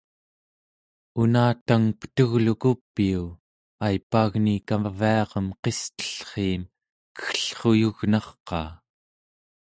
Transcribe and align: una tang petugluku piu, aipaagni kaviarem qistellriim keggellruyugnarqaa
una 1.23 1.45
tang 1.67 1.87
petugluku 1.99 2.71
piu, 2.93 3.23
aipaagni 3.87 4.53
kaviarem 4.67 5.47
qistellriim 5.63 6.61
keggellruyugnarqaa 7.17 8.69